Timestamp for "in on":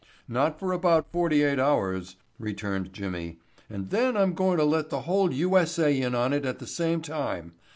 6.01-6.33